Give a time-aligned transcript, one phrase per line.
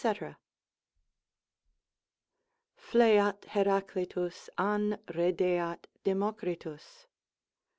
[2.75, 7.05] _Fleat Heraclitus, an rideat Democritus?